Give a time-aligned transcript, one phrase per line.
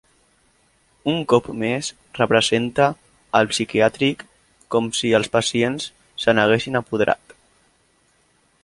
[1.11, 1.89] Un cop més
[2.19, 2.87] representa
[3.41, 4.25] el psiquiàtric
[4.77, 5.89] com si els pacients
[6.25, 7.39] se n'haguessin apoderat.